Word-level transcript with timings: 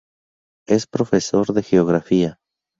Es 0.67 0.87
profesor 0.87 1.53
de 1.53 1.61
Geografía. 1.61 2.39